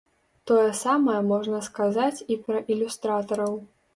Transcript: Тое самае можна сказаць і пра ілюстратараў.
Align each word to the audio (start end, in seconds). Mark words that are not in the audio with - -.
Тое 0.51 0.69
самае 0.83 1.17
можна 1.31 1.59
сказаць 1.67 2.23
і 2.35 2.39
пра 2.47 2.63
ілюстратараў. 2.77 3.53